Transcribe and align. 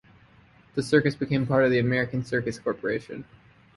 The 0.73 0.81
circus 0.81 1.13
became 1.15 1.45
part 1.45 1.63
of 1.63 1.69
the 1.69 1.77
American 1.77 2.23
Circus 2.25 2.57
Corporation. 2.57 3.23